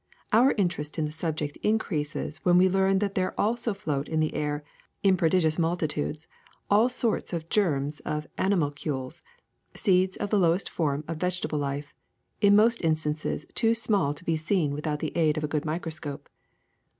[0.33, 4.33] Our interest in the subject increases when we learn that there also float in the
[4.33, 4.63] air,
[5.03, 6.27] in prodigious multitudes,
[6.71, 9.21] all sorts of germs of animalcules,
[9.75, 11.93] seeds of the lowest forms of vegetable life,
[12.41, 16.29] in most instances too small to be seen without the aid of a good microscope.